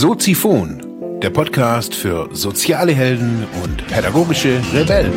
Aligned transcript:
Soziphon, 0.00 1.20
der 1.20 1.30
Podcast 1.30 1.92
für 1.92 2.28
soziale 2.32 2.92
Helden 2.92 3.44
und 3.64 3.84
pädagogische 3.88 4.62
Rebellen. 4.72 5.12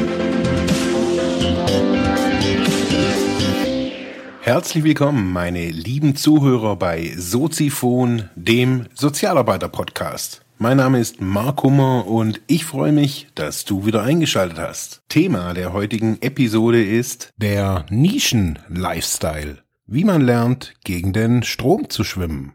Herzlich 4.42 4.84
willkommen, 4.84 5.32
meine 5.32 5.70
lieben 5.70 6.16
Zuhörer 6.16 6.78
bei 6.78 7.14
Soziphon, 7.16 8.32
dem 8.34 8.88
Sozialarbeiter-Podcast. 8.96 10.42
Mein 10.58 10.78
Name 10.78 11.00
ist 11.00 11.22
Mark 11.22 11.62
Hummer 11.62 12.08
und 12.08 12.42
ich 12.48 12.66
freue 12.66 12.92
mich, 12.92 13.28
dass 13.36 13.66
du 13.66 13.86
wieder 13.86 14.02
eingeschaltet 14.02 14.58
hast. 14.58 15.04
Thema 15.10 15.54
der 15.54 15.74
heutigen 15.74 16.20
Episode 16.22 16.84
ist 16.84 17.30
der 17.38 17.86
Nischen-Lifestyle. 17.92 19.60
Wie 19.86 20.06
man 20.06 20.22
lernt, 20.22 20.74
gegen 20.84 21.14
den 21.14 21.44
Strom 21.44 21.88
zu 21.92 22.04
schwimmen. 22.04 22.54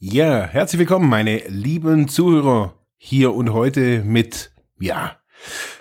Ja, 0.00 0.46
herzlich 0.46 0.78
willkommen, 0.78 1.08
meine 1.08 1.38
lieben 1.48 2.06
Zuhörer, 2.06 2.72
hier 2.98 3.34
und 3.34 3.52
heute 3.52 4.04
mit, 4.04 4.52
ja, 4.78 5.18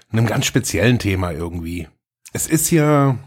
einem 0.10 0.26
ganz 0.26 0.48
speziellen 0.48 0.98
Thema 0.98 1.34
irgendwie. 1.34 1.88
Es 2.34 2.48
ist 2.48 2.72
ja 2.72 3.20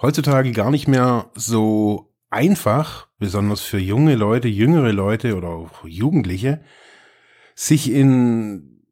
heutzutage 0.00 0.52
gar 0.52 0.70
nicht 0.70 0.86
mehr 0.86 1.28
so 1.34 2.14
einfach, 2.30 3.08
besonders 3.18 3.62
für 3.62 3.80
junge 3.80 4.14
Leute, 4.14 4.46
jüngere 4.46 4.92
Leute 4.92 5.34
oder 5.34 5.48
auch 5.48 5.84
Jugendliche, 5.84 6.60
sich 7.56 7.90
in 7.90 8.86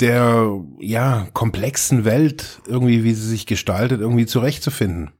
der, 0.00 0.60
ja, 0.80 1.28
komplexen 1.34 2.04
Welt 2.04 2.62
irgendwie, 2.66 3.04
wie 3.04 3.14
sie 3.14 3.28
sich 3.28 3.46
gestaltet, 3.46 4.00
irgendwie 4.00 4.26
zurechtzufinden. 4.26 5.12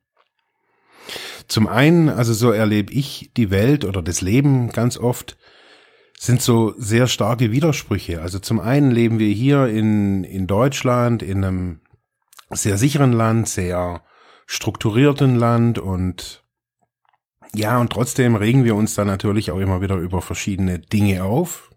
Zum 1.52 1.66
einen, 1.66 2.08
also 2.08 2.32
so 2.32 2.50
erlebe 2.50 2.94
ich 2.94 3.30
die 3.36 3.50
Welt 3.50 3.84
oder 3.84 4.00
das 4.00 4.22
Leben 4.22 4.72
ganz 4.72 4.96
oft, 4.96 5.36
sind 6.18 6.40
so 6.40 6.72
sehr 6.78 7.06
starke 7.06 7.52
Widersprüche. 7.52 8.22
Also 8.22 8.38
zum 8.38 8.58
einen 8.58 8.90
leben 8.90 9.18
wir 9.18 9.28
hier 9.28 9.66
in, 9.66 10.24
in 10.24 10.46
Deutschland, 10.46 11.22
in 11.22 11.44
einem 11.44 11.80
sehr 12.48 12.78
sicheren 12.78 13.12
Land, 13.12 13.50
sehr 13.50 14.02
strukturierten 14.46 15.36
Land 15.36 15.78
und 15.78 16.42
ja, 17.54 17.78
und 17.78 17.92
trotzdem 17.92 18.34
regen 18.34 18.64
wir 18.64 18.74
uns 18.74 18.94
da 18.94 19.04
natürlich 19.04 19.50
auch 19.50 19.58
immer 19.58 19.82
wieder 19.82 19.96
über 19.96 20.22
verschiedene 20.22 20.78
Dinge 20.78 21.22
auf. 21.22 21.70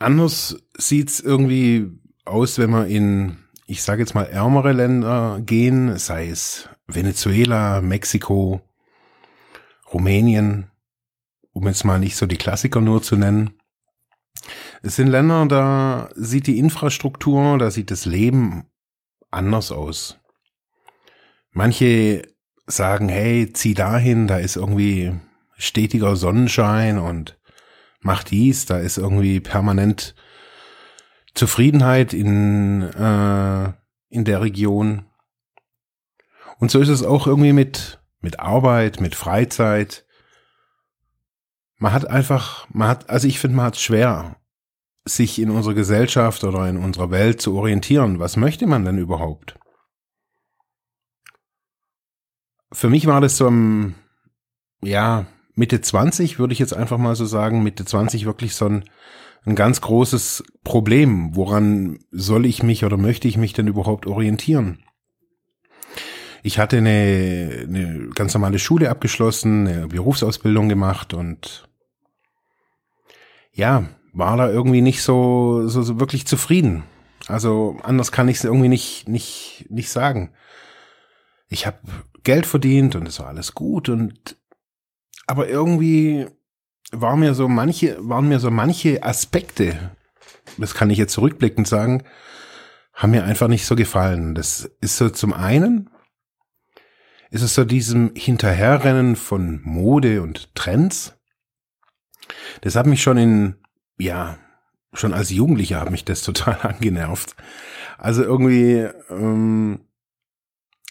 Anders 0.00 0.56
sieht's 0.76 1.20
irgendwie 1.20 2.00
aus, 2.24 2.58
wenn 2.58 2.70
man 2.70 2.90
in 2.90 3.43
ich 3.66 3.82
sage 3.82 4.02
jetzt 4.02 4.14
mal, 4.14 4.24
ärmere 4.24 4.72
Länder 4.72 5.40
gehen, 5.40 5.96
sei 5.98 6.28
es 6.28 6.68
Venezuela, 6.86 7.80
Mexiko, 7.80 8.60
Rumänien, 9.92 10.70
um 11.52 11.66
jetzt 11.66 11.84
mal 11.84 11.98
nicht 11.98 12.16
so 12.16 12.26
die 12.26 12.36
Klassiker 12.36 12.80
nur 12.80 13.02
zu 13.02 13.16
nennen. 13.16 13.58
Es 14.82 14.96
sind 14.96 15.08
Länder, 15.08 15.46
da 15.46 16.10
sieht 16.14 16.46
die 16.46 16.58
Infrastruktur, 16.58 17.58
da 17.58 17.70
sieht 17.70 17.90
das 17.90 18.04
Leben 18.04 18.66
anders 19.30 19.72
aus. 19.72 20.18
Manche 21.50 22.22
sagen, 22.66 23.08
hey, 23.08 23.52
zieh 23.52 23.74
dahin, 23.74 24.26
da 24.26 24.38
ist 24.38 24.56
irgendwie 24.56 25.12
stetiger 25.56 26.16
Sonnenschein 26.16 26.98
und 26.98 27.38
mach 28.00 28.24
dies, 28.24 28.66
da 28.66 28.78
ist 28.78 28.98
irgendwie 28.98 29.40
permanent 29.40 30.14
Zufriedenheit 31.34 32.12
in, 32.12 32.82
äh, 32.82 33.72
in 34.08 34.24
der 34.24 34.40
Region. 34.40 35.06
Und 36.58 36.70
so 36.70 36.80
ist 36.80 36.88
es 36.88 37.02
auch 37.02 37.26
irgendwie 37.26 37.52
mit, 37.52 38.00
mit 38.20 38.40
Arbeit, 38.40 39.00
mit 39.00 39.14
Freizeit. 39.14 40.06
Man 41.76 41.92
hat 41.92 42.08
einfach, 42.08 42.66
man 42.70 42.88
hat, 42.88 43.10
also 43.10 43.26
ich 43.26 43.40
finde, 43.40 43.56
man 43.56 43.66
hat 43.66 43.74
es 43.74 43.82
schwer, 43.82 44.36
sich 45.04 45.38
in 45.38 45.50
unserer 45.50 45.74
Gesellschaft 45.74 46.44
oder 46.44 46.68
in 46.68 46.78
unserer 46.78 47.10
Welt 47.10 47.42
zu 47.42 47.56
orientieren. 47.56 48.20
Was 48.20 48.36
möchte 48.36 48.66
man 48.66 48.84
denn 48.84 48.98
überhaupt? 48.98 49.58
Für 52.72 52.88
mich 52.88 53.06
war 53.06 53.20
das 53.20 53.36
so 53.36 53.48
im, 53.48 53.94
ja, 54.82 55.26
Mitte 55.54 55.80
20, 55.80 56.38
würde 56.38 56.52
ich 56.52 56.58
jetzt 56.58 56.74
einfach 56.74 56.98
mal 56.98 57.14
so 57.14 57.26
sagen, 57.26 57.62
Mitte 57.62 57.84
20 57.84 58.24
wirklich 58.24 58.54
so 58.54 58.66
ein, 58.66 58.84
ein 59.44 59.54
ganz 59.54 59.80
großes 59.80 60.44
Problem. 60.62 61.36
Woran 61.36 61.98
soll 62.10 62.46
ich 62.46 62.62
mich 62.62 62.84
oder 62.84 62.96
möchte 62.96 63.28
ich 63.28 63.36
mich 63.36 63.52
denn 63.52 63.68
überhaupt 63.68 64.06
orientieren? 64.06 64.84
Ich 66.42 66.58
hatte 66.58 66.78
eine, 66.78 67.66
eine 67.66 68.10
ganz 68.14 68.34
normale 68.34 68.58
Schule 68.58 68.90
abgeschlossen, 68.90 69.66
eine 69.66 69.88
Berufsausbildung 69.88 70.68
gemacht 70.68 71.14
und 71.14 71.68
ja, 73.52 73.88
war 74.12 74.36
da 74.36 74.50
irgendwie 74.50 74.82
nicht 74.82 75.02
so, 75.02 75.66
so, 75.68 75.82
so 75.82 75.98
wirklich 76.00 76.26
zufrieden. 76.26 76.84
Also 77.26 77.78
anders 77.82 78.12
kann 78.12 78.28
ich 78.28 78.36
es 78.36 78.44
irgendwie 78.44 78.68
nicht, 78.68 79.08
nicht, 79.08 79.66
nicht 79.70 79.90
sagen. 79.90 80.34
Ich 81.48 81.66
habe 81.66 81.78
Geld 82.22 82.46
verdient 82.46 82.94
und 82.94 83.08
es 83.08 83.20
war 83.20 83.28
alles 83.28 83.54
gut 83.54 83.88
und 83.88 84.36
aber 85.26 85.48
irgendwie 85.48 86.26
war 87.00 87.16
mir 87.16 87.34
so 87.34 87.48
manche, 87.48 87.96
waren 88.00 88.28
mir 88.28 88.40
so 88.40 88.50
manche 88.50 89.02
Aspekte, 89.02 89.90
das 90.58 90.74
kann 90.74 90.90
ich 90.90 90.98
jetzt 90.98 91.12
zurückblickend 91.12 91.66
sagen, 91.66 92.04
haben 92.92 93.10
mir 93.10 93.24
einfach 93.24 93.48
nicht 93.48 93.66
so 93.66 93.74
gefallen. 93.74 94.34
Das 94.34 94.70
ist 94.80 94.96
so 94.96 95.10
zum 95.10 95.32
einen, 95.32 95.90
ist 97.30 97.42
es 97.42 97.54
so 97.54 97.64
diesem 97.64 98.12
Hinterherrennen 98.14 99.16
von 99.16 99.60
Mode 99.64 100.22
und 100.22 100.54
Trends. 100.54 101.14
Das 102.60 102.76
hat 102.76 102.86
mich 102.86 103.02
schon 103.02 103.18
in, 103.18 103.54
ja, 103.98 104.38
schon 104.92 105.12
als 105.12 105.30
Jugendlicher 105.30 105.80
hat 105.80 105.90
mich 105.90 106.04
das 106.04 106.22
total 106.22 106.60
angenervt. 106.62 107.34
Also 107.98 108.22
irgendwie, 108.22 108.88
ähm, 109.10 109.80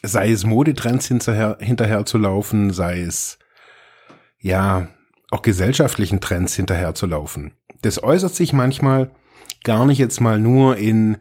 sei 0.02 0.32
es 0.32 0.44
Modetrends 0.44 1.08
hinterher, 1.08 1.58
hinterher 1.62 2.06
zu 2.06 2.18
laufen, 2.18 2.74
sei 2.74 3.02
es, 3.02 3.40
ja, 4.40 4.90
auch 5.34 5.42
gesellschaftlichen 5.42 6.22
Trends 6.22 6.56
hinterherzulaufen. 6.56 7.54
Das 7.82 8.02
äußert 8.02 8.36
sich 8.36 8.54
manchmal 8.54 9.12
gar 9.64 9.86
nicht 9.86 9.98
jetzt 9.98 10.22
mal 10.22 10.40
nur 10.40 10.78
in 10.78 11.18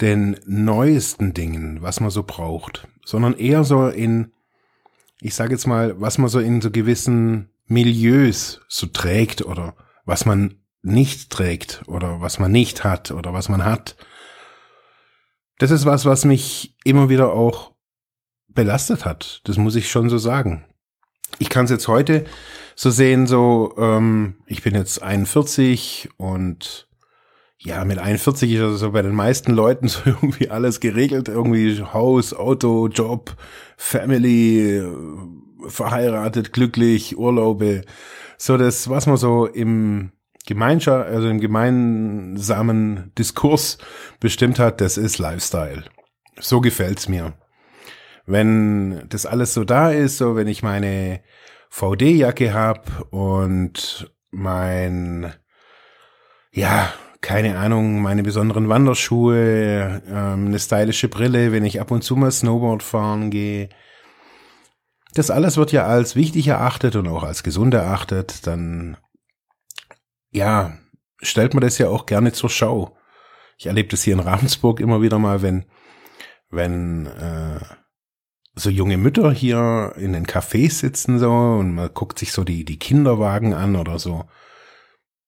den 0.00 0.38
neuesten 0.44 1.32
Dingen, 1.32 1.80
was 1.80 2.00
man 2.00 2.10
so 2.10 2.22
braucht, 2.22 2.86
sondern 3.04 3.34
eher 3.34 3.64
so 3.64 3.88
in, 3.88 4.32
ich 5.20 5.34
sage 5.34 5.52
jetzt 5.52 5.66
mal, 5.66 5.98
was 6.00 6.18
man 6.18 6.28
so 6.28 6.38
in 6.38 6.60
so 6.60 6.70
gewissen 6.70 7.50
Milieus 7.66 8.60
so 8.68 8.86
trägt 8.86 9.42
oder 9.42 9.74
was 10.04 10.26
man 10.26 10.60
nicht 10.82 11.30
trägt 11.30 11.82
oder 11.86 12.20
was 12.20 12.38
man 12.38 12.52
nicht 12.52 12.84
hat 12.84 13.10
oder 13.10 13.32
was 13.32 13.48
man 13.48 13.64
hat. 13.64 13.96
Das 15.58 15.70
ist 15.70 15.86
was, 15.86 16.04
was 16.04 16.26
mich 16.26 16.76
immer 16.84 17.08
wieder 17.08 17.32
auch 17.32 17.72
belastet 18.48 19.06
hat. 19.06 19.40
Das 19.44 19.56
muss 19.56 19.76
ich 19.76 19.90
schon 19.90 20.10
so 20.10 20.18
sagen. 20.18 20.66
Ich 21.38 21.48
kann 21.48 21.64
es 21.66 21.70
jetzt 21.70 21.88
heute 21.88 22.24
so 22.74 22.90
sehen, 22.90 23.26
so, 23.26 23.74
ähm, 23.78 24.36
ich 24.46 24.62
bin 24.62 24.74
jetzt 24.74 25.02
41 25.02 26.10
und 26.18 26.86
ja, 27.58 27.84
mit 27.84 27.98
41 27.98 28.52
ist 28.52 28.60
also 28.60 28.76
so 28.76 28.92
bei 28.92 29.02
den 29.02 29.14
meisten 29.14 29.52
Leuten 29.52 29.88
so 29.88 30.00
irgendwie 30.04 30.50
alles 30.50 30.80
geregelt, 30.80 31.28
irgendwie 31.28 31.82
Haus, 31.82 32.34
Auto, 32.34 32.88
Job, 32.88 33.34
Family, 33.76 34.82
verheiratet, 35.66 36.52
glücklich, 36.52 37.16
Urlaube, 37.16 37.82
so 38.38 38.56
das, 38.56 38.88
was 38.90 39.06
man 39.06 39.16
so 39.16 39.46
im 39.46 40.12
Gemeinschaft, 40.46 41.08
also 41.08 41.28
im 41.28 41.40
gemeinsamen 41.40 43.12
Diskurs 43.18 43.78
bestimmt 44.20 44.58
hat, 44.58 44.80
das 44.80 44.96
ist 44.96 45.18
Lifestyle. 45.18 45.84
So 46.38 46.60
gefällt's 46.60 47.08
mir. 47.08 47.32
Wenn 48.26 49.08
das 49.08 49.24
alles 49.24 49.54
so 49.54 49.64
da 49.64 49.90
ist, 49.90 50.18
so 50.18 50.34
wenn 50.34 50.48
ich 50.48 50.62
meine 50.62 51.20
VD-Jacke 51.70 52.52
hab 52.52 53.06
und 53.12 54.12
mein, 54.30 55.32
ja, 56.50 56.92
keine 57.20 57.58
Ahnung, 57.58 58.02
meine 58.02 58.22
besonderen 58.22 58.68
Wanderschuhe, 58.68 60.02
ähm, 60.08 60.46
eine 60.46 60.58
stylische 60.58 61.08
Brille, 61.08 61.52
wenn 61.52 61.64
ich 61.64 61.80
ab 61.80 61.90
und 61.90 62.02
zu 62.02 62.16
mal 62.16 62.30
Snowboard 62.30 62.82
fahren 62.82 63.30
gehe. 63.30 63.68
Das 65.14 65.30
alles 65.30 65.56
wird 65.56 65.72
ja 65.72 65.86
als 65.86 66.14
wichtig 66.14 66.48
erachtet 66.48 66.94
und 66.96 67.08
auch 67.08 67.22
als 67.22 67.42
gesund 67.42 67.74
erachtet. 67.74 68.46
Dann, 68.46 68.96
ja, 70.30 70.78
stellt 71.22 71.54
man 71.54 71.62
das 71.62 71.78
ja 71.78 71.88
auch 71.88 72.06
gerne 72.06 72.32
zur 72.32 72.50
Schau. 72.50 72.96
Ich 73.56 73.66
erlebe 73.66 73.88
das 73.88 74.02
hier 74.02 74.14
in 74.14 74.20
Ravensburg 74.20 74.80
immer 74.80 75.00
wieder 75.00 75.18
mal, 75.18 75.42
wenn, 75.42 75.64
wenn 76.50 77.06
äh, 77.06 77.60
so 78.58 78.70
junge 78.70 78.96
Mütter 78.96 79.30
hier 79.32 79.92
in 79.96 80.14
den 80.14 80.26
Cafés 80.26 80.80
sitzen 80.80 81.18
so 81.18 81.30
und 81.30 81.74
man 81.74 81.90
guckt 81.92 82.18
sich 82.18 82.32
so 82.32 82.42
die, 82.42 82.64
die 82.64 82.78
Kinderwagen 82.78 83.52
an 83.52 83.76
oder 83.76 83.98
so. 83.98 84.24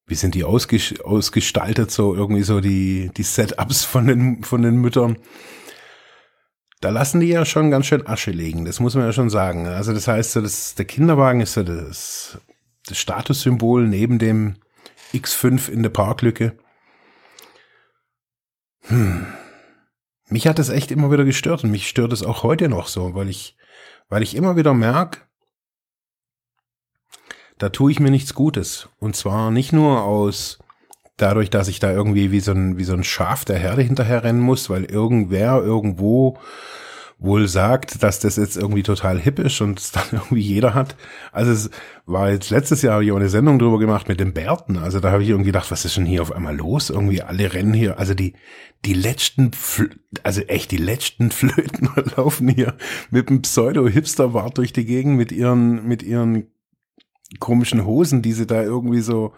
Wie 0.07 0.15
sind 0.15 0.35
die 0.35 0.45
ausges 0.45 0.99
ausgestaltet, 1.03 1.91
so 1.91 2.15
irgendwie 2.15 2.43
so 2.43 2.61
die, 2.61 3.11
die 3.15 3.23
Setups 3.23 3.85
von 3.85 4.07
den, 4.07 4.43
von 4.43 4.63
den 4.63 4.77
Müttern. 4.77 5.19
Da 6.81 6.89
lassen 6.89 7.21
die 7.21 7.27
ja 7.27 7.45
schon 7.45 7.71
ganz 7.71 7.87
schön 7.87 8.07
Asche 8.07 8.31
legen, 8.31 8.65
das 8.65 8.81
muss 8.81 8.95
man 8.95 9.05
ja 9.05 9.13
schon 9.13 9.29
sagen. 9.29 9.67
Also 9.67 9.93
das 9.93 10.09
heißt, 10.09 10.33
so 10.33 10.41
das, 10.41 10.75
der 10.77 10.87
Kinderwagen 10.87 11.43
ist 11.43 11.53
so 11.53 11.63
das, 11.63 12.39
das 12.87 12.97
Statussymbol 12.97 13.87
neben 13.87 14.19
dem 14.19 14.57
X5 15.13 15.69
in 15.69 15.83
der 15.83 15.91
Parklücke. 15.91 16.57
Hm. 18.85 19.27
Mich 20.31 20.47
hat 20.47 20.59
das 20.59 20.69
echt 20.69 20.91
immer 20.91 21.11
wieder 21.11 21.25
gestört 21.25 21.65
und 21.65 21.71
mich 21.71 21.89
stört 21.89 22.13
es 22.13 22.23
auch 22.23 22.43
heute 22.43 22.69
noch 22.69 22.89
so, 22.89 23.15
weil 23.15 23.29
ich, 23.29 23.57
weil 24.09 24.23
ich 24.23 24.35
immer 24.35 24.57
wieder 24.57 24.75
merke, 24.75 25.21
da 27.57 27.71
tue 27.71 27.91
ich 27.91 28.01
mir 28.01 28.11
nichts 28.11 28.35
Gutes. 28.35 28.89
Und 29.01 29.17
zwar 29.17 29.51
nicht 29.51 29.73
nur 29.73 30.03
aus 30.03 30.59
dadurch, 31.17 31.51
dass 31.51 31.69
ich 31.69 31.81
da 31.81 31.91
irgendwie 31.91 32.31
wie 32.31 32.41
so 32.41 32.53
ein, 32.53 32.79
wie 32.79 32.85
so 32.85 32.95
ein 32.95 33.05
Schaf 33.05 33.45
der 33.45 33.59
Herde 33.59 33.83
hinterher 33.83 34.23
rennen 34.23 34.41
muss, 34.41 34.71
weil 34.71 34.85
irgendwer 34.85 35.61
irgendwo 35.63 36.39
wohl 37.21 37.49
sagt, 37.49 38.03
dass 38.03 38.21
das 38.21 38.37
jetzt 38.37 38.57
irgendwie 38.57 38.85
total 38.85 39.19
hip 39.19 39.41
ist 39.41 39.61
und 39.61 39.81
es 39.81 39.91
dann 39.91 40.05
irgendwie 40.13 40.41
jeder 40.41 40.75
hat. 40.75 40.97
Also 41.33 41.51
es 41.51 41.71
war 42.07 42.31
jetzt 42.31 42.51
letztes 42.51 42.83
Jahr 42.83 43.03
hier 43.03 43.17
eine 43.17 43.29
Sendung 43.29 43.59
drüber 43.59 43.79
gemacht 43.79 44.09
mit 44.09 44.21
den 44.21 44.33
Bärten. 44.33 44.77
Also 44.77 45.01
da 45.01 45.11
habe 45.11 45.23
ich 45.23 45.29
irgendwie 45.29 45.49
gedacht, 45.49 45.71
was 45.71 45.85
ist 45.85 45.97
denn 45.97 46.07
hier 46.07 46.23
auf 46.23 46.33
einmal 46.33 46.57
los? 46.57 46.91
Irgendwie 46.91 47.23
alle 47.23 47.53
rennen 47.53 47.75
hier, 47.75 47.99
also 47.99 48.15
die 48.15 48.35
die 48.85 48.95
letzten, 48.95 49.51
also 50.23 50.41
echt 50.43 50.71
die 50.71 50.77
letzten 50.77 51.31
Flöten 51.33 51.91
laufen 52.17 52.49
hier 52.49 52.77
mit 53.11 53.29
einem 53.29 53.43
Pseudo-Hipster-Bart 53.43 54.59
durch 54.59 54.73
die 54.73 54.85
Gegend 54.85 55.17
mit 55.17 55.33
ihren 55.33 55.87
mit 55.87 56.05
ihren 56.05 56.47
komischen 57.41 57.85
Hosen, 57.85 58.23
die 58.23 58.33
sie 58.33 58.47
da 58.47 58.63
irgendwie 58.63 59.01
so 59.01 59.35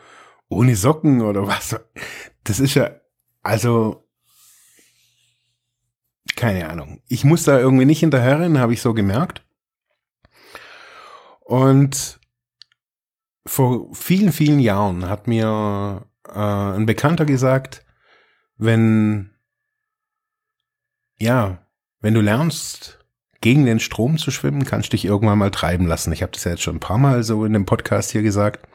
ohne 0.48 0.76
Socken 0.76 1.22
oder 1.22 1.46
was. 1.46 1.80
Das 2.44 2.60
ist 2.60 2.74
ja 2.74 2.90
also 3.42 4.04
keine 6.40 6.70
Ahnung. 6.70 7.02
Ich 7.06 7.22
muss 7.22 7.44
da 7.44 7.58
irgendwie 7.58 7.84
nicht 7.84 8.00
hinterherrennen, 8.00 8.58
habe 8.58 8.72
ich 8.72 8.80
so 8.80 8.94
gemerkt. 8.94 9.44
Und 11.40 12.18
vor 13.44 13.94
vielen, 13.94 14.32
vielen 14.32 14.58
Jahren 14.58 15.06
hat 15.06 15.26
mir 15.26 16.06
äh, 16.26 16.32
ein 16.32 16.86
Bekannter 16.86 17.26
gesagt, 17.26 17.84
wenn, 18.56 19.34
ja, 21.18 21.58
wenn 22.00 22.14
du 22.14 22.22
lernst, 22.22 23.04
gegen 23.42 23.66
den 23.66 23.80
Strom 23.80 24.16
zu 24.16 24.30
schwimmen, 24.30 24.64
kannst 24.64 24.88
du 24.88 24.90
dich 24.92 25.04
irgendwann 25.04 25.38
mal 25.38 25.50
treiben 25.50 25.86
lassen. 25.86 26.12
Ich 26.12 26.22
habe 26.22 26.32
das 26.32 26.44
ja 26.44 26.52
jetzt 26.52 26.62
schon 26.62 26.76
ein 26.76 26.80
paar 26.80 26.98
Mal 26.98 27.22
so 27.22 27.44
in 27.44 27.52
dem 27.52 27.66
Podcast 27.66 28.10
hier 28.10 28.22
gesagt. 28.22 28.66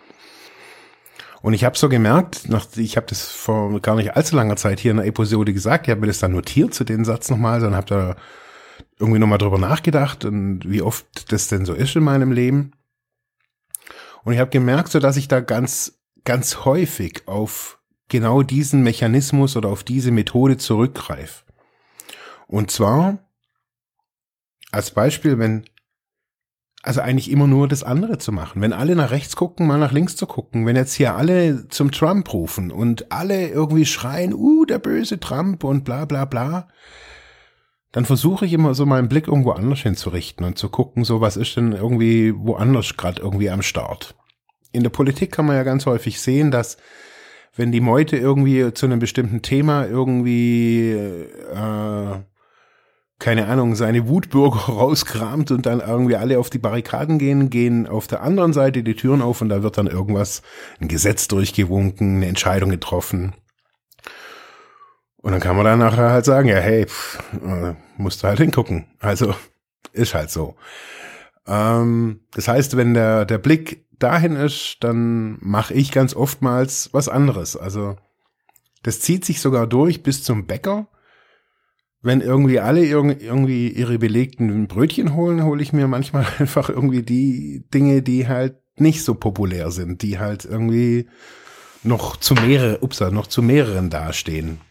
Und 1.46 1.54
ich 1.54 1.64
habe 1.64 1.78
so 1.78 1.90
gemerkt, 1.90 2.50
nach, 2.50 2.66
ich 2.76 2.98
habe 2.98 3.06
das 3.06 3.28
vor 3.28 3.80
gar 3.80 3.94
nicht 3.98 4.16
allzu 4.16 4.36
langer 4.36 4.56
Zeit 4.56 4.80
hier 4.80 4.90
in 4.90 4.98
der 4.98 5.06
Episode 5.06 5.54
gesagt, 5.54 5.86
ich 5.86 5.92
habe 5.92 6.02
mir 6.02 6.08
das 6.08 6.18
dann 6.18 6.32
notiert 6.32 6.74
zu 6.74 6.84
den 6.84 7.06
Satz 7.06 7.30
nochmal, 7.30 7.60
dann 7.60 7.76
habe 7.76 7.86
da 7.86 8.16
irgendwie 8.98 9.20
nochmal 9.20 9.38
drüber 9.38 9.60
nachgedacht 9.60 10.26
und 10.26 10.62
wie 10.68 10.82
oft 10.82 11.32
das 11.32 11.48
denn 11.48 11.64
so 11.64 11.76
ist 11.76 11.96
in 11.96 12.04
meinem 12.04 12.32
Leben. 12.32 12.72
Und 14.24 14.34
ich 14.34 14.40
habe 14.40 14.50
gemerkt, 14.50 14.90
so 14.90 14.98
dass 14.98 15.18
ich 15.18 15.28
da 15.28 15.40
ganz, 15.40 16.00
ganz 16.24 16.66
häufig 16.66 17.28
auf 17.28 17.78
genau 18.10 18.42
diesen 18.42 18.82
Mechanismus 18.82 19.56
oder 19.56 19.70
auf 19.70 19.84
diese 19.84 20.10
Methode 20.10 20.58
zurückgreife. 20.58 21.44
Und 22.48 22.72
zwar 22.72 23.20
als 24.72 24.90
Beispiel, 24.90 25.38
wenn 25.38 25.66
also 26.86 27.02
eigentlich 27.02 27.32
immer 27.32 27.48
nur 27.48 27.68
das 27.68 27.84
andere 27.84 28.20
zu 28.20 28.32
machen. 28.32 28.62
Wenn 28.62 28.72
alle 28.72 28.96
nach 28.96 29.10
rechts 29.10 29.36
gucken, 29.36 29.66
mal 29.66 29.80
nach 29.80 29.92
links 29.92 30.16
zu 30.16 30.28
gucken. 30.28 30.68
Wenn 30.68 30.76
jetzt 30.76 30.94
hier 30.94 31.16
alle 31.16 31.68
zum 31.70 31.92
Trump 31.92 32.32
rufen 32.32 32.72
und 32.72 33.12
alle 33.12 33.50
irgendwie 33.50 33.86
schreien, 33.86 34.34
uh, 34.36 34.66
der 34.66 34.78
böse 34.78 35.20
Trump 35.20 35.64
und 35.64 35.84
bla 35.84 36.06
bla 36.06 36.26
bla, 36.26 36.68
dann 37.92 38.06
versuche 38.06 38.46
ich 38.46 38.54
immer 38.54 38.76
so 38.76 38.86
meinen 38.86 39.10
Blick 39.10 39.28
irgendwo 39.28 39.52
anders 39.52 39.80
hinzurichten 39.80 40.46
und 40.46 40.60
zu 40.60 40.70
gucken, 40.70 41.04
so 41.04 41.22
was 41.22 41.38
ist 41.38 41.58
denn 41.58 41.72
irgendwie 41.72 42.34
woanders 42.36 42.98
gerade 42.98 43.22
irgendwie 43.22 43.50
am 43.50 43.64
Start. 43.64 44.16
In 44.72 44.84
der 44.84 44.90
Politik 44.90 45.32
kann 45.32 45.48
man 45.48 45.56
ja 45.56 45.64
ganz 45.64 45.88
häufig 45.88 46.22
sehen, 46.22 46.52
dass 46.52 46.78
wenn 47.56 47.72
die 47.72 47.82
Meute 47.82 48.18
irgendwie 48.18 48.74
zu 48.74 48.86
einem 48.86 49.00
bestimmten 49.00 49.42
Thema 49.42 49.88
irgendwie 49.88 50.92
äh, 50.92 52.20
keine 53.20 53.48
Ahnung, 53.48 53.76
seine 53.76 54.08
Wutbürger 54.08 54.60
rauskramt 54.74 55.52
und 55.52 55.66
dann 55.66 55.80
irgendwie 55.80 56.16
alle 56.16 56.40
auf 56.40 56.50
die 56.50 56.58
Barrikaden 56.58 57.18
gehen, 57.18 57.50
gehen 57.50 57.88
auf 57.88 58.08
der 58.08 58.22
anderen 58.22 58.54
Seite 58.54 58.84
die 58.84 58.96
Türen 58.96 59.22
auf 59.22 59.42
und 59.42 59.50
da 59.50 59.64
wird 59.64 59.78
dann 59.78 59.88
irgendwas, 59.88 60.42
ein 60.80 60.88
Gesetz 60.88 61.28
durchgewunken, 61.28 62.18
eine 62.18 62.28
Entscheidung 62.28 62.70
getroffen. 62.70 63.34
Und 65.18 65.32
dann 65.32 65.42
kann 65.42 65.56
man 65.56 65.66
dann 65.66 65.80
nachher 65.80 66.12
halt 66.12 66.26
sagen, 66.26 66.50
ja, 66.50 66.58
hey, 66.58 66.86
pff, 66.86 67.20
äh, 67.44 67.74
musst 67.98 68.22
du 68.22 68.28
halt 68.28 68.38
hingucken. 68.38 68.86
Also, 69.00 69.34
ist 69.92 70.14
halt 70.14 70.30
so. 70.30 70.56
Ähm, 71.48 72.20
das 72.32 72.48
heißt, 72.48 72.78
wenn 72.78 72.94
der, 72.94 73.26
der 73.26 73.40
Blick 73.40 73.86
dahin 73.98 74.36
ist, 74.36 74.78
dann 74.82 75.38
mache 75.42 75.74
ich 75.74 75.92
ganz 75.92 76.16
oftmals 76.16 76.90
was 76.94 77.10
anderes. 77.10 77.58
Also, 77.58 77.96
das 78.84 79.00
zieht 79.00 79.26
sich 79.26 79.42
sogar 79.42 79.66
durch 79.66 80.04
bis 80.04 80.24
zum 80.24 80.46
Bäcker 80.46 80.88
wenn 82.06 82.22
irgendwie 82.22 82.60
alle 82.60 82.86
irgendwie 82.86 83.68
ihre 83.68 83.98
belegten 83.98 84.68
Brötchen 84.68 85.16
holen, 85.16 85.44
hole 85.44 85.64
ich 85.64 85.74
mir 85.74 85.88
manchmal 85.88 86.28
einfach 86.40 86.70
irgendwie 86.70 87.02
die 87.02 87.66
Dinge, 87.74 88.04
die 88.04 88.28
halt 88.28 88.58
nicht 88.78 89.04
so 89.04 89.16
populär 89.16 89.72
sind, 89.72 90.04
die 90.04 90.20
halt 90.20 90.46
irgendwie 90.46 91.10
noch 91.82 92.18
zu 92.18 92.36
mehrere, 92.36 92.80
ups, 92.82 93.00
noch 93.00 93.26
zu 93.26 93.42
mehreren 93.42 93.90
dastehen. 93.90 94.62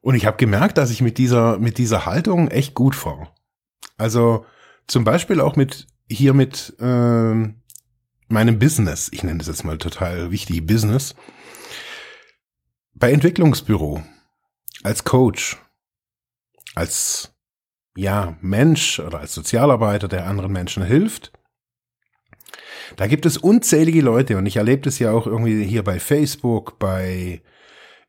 Und 0.00 0.14
ich 0.14 0.24
habe 0.24 0.38
gemerkt, 0.38 0.78
dass 0.78 0.90
ich 0.90 1.02
mit 1.02 1.18
dieser, 1.18 1.58
mit 1.58 1.76
dieser 1.76 2.06
Haltung 2.06 2.48
echt 2.48 2.74
gut 2.74 2.94
fahre. 2.94 3.28
Also 3.98 4.46
zum 4.86 5.04
Beispiel 5.04 5.40
auch 5.40 5.56
mit 5.56 5.88
hier 6.08 6.32
mit 6.32 6.74
äh, 6.80 7.34
meinem 8.28 8.58
Business, 8.58 9.10
ich 9.12 9.22
nenne 9.22 9.38
das 9.38 9.48
jetzt 9.48 9.64
mal 9.64 9.76
total 9.76 10.30
wichtig, 10.30 10.66
Business. 10.66 11.14
Bei 12.94 13.12
Entwicklungsbüro 13.12 14.02
als 14.82 15.04
Coach, 15.04 15.58
als 16.74 17.34
ja, 17.96 18.36
Mensch 18.40 19.00
oder 19.00 19.20
als 19.20 19.34
Sozialarbeiter, 19.34 20.08
der 20.08 20.26
anderen 20.26 20.52
Menschen 20.52 20.82
hilft. 20.82 21.32
Da 22.96 23.06
gibt 23.06 23.26
es 23.26 23.36
unzählige 23.36 24.00
Leute 24.00 24.36
und 24.36 24.46
ich 24.46 24.56
erlebe 24.56 24.82
das 24.82 24.98
ja 24.98 25.12
auch 25.12 25.26
irgendwie 25.26 25.64
hier 25.64 25.84
bei 25.84 25.98
Facebook, 25.98 26.78
bei 26.78 27.42